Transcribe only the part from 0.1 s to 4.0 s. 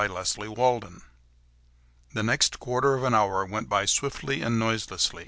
DEATH TRAP The next quarter of an hour went by